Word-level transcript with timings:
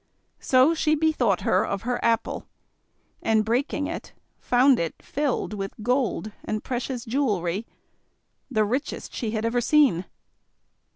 So 0.39 0.73
she 0.73 0.95
bethought 0.95 1.41
her 1.41 1.63
of 1.63 1.83
her 1.83 2.03
apple 2.03 2.47
and 3.21 3.45
breaking 3.45 3.85
it, 3.85 4.13
found 4.39 4.79
it 4.79 4.95
filled 4.99 5.53
with 5.53 5.75
gold 5.83 6.31
and 6.43 6.63
precious 6.63 7.05
jewellery, 7.05 7.67
the 8.49 8.63
richest 8.65 9.13
she 9.13 9.29
had 9.29 9.45
ever 9.45 9.61
seen. 9.61 10.05